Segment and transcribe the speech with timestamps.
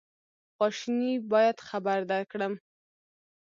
[0.55, 2.53] خواشیني باید خبر درکړم.